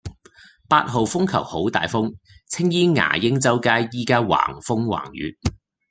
[0.67, 2.15] 八號風球好大風，
[2.47, 5.37] 青衣牙鷹洲街依家橫風橫雨